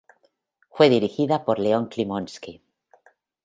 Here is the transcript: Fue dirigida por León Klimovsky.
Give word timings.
Fue 0.71 0.89
dirigida 0.89 1.45
por 1.45 1.59
León 1.59 1.87
Klimovsky. 1.87 2.63